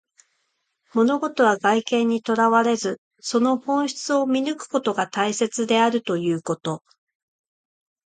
[0.95, 6.81] 物事は外見にとらわれず、その本質を見抜くことが大切であるということ。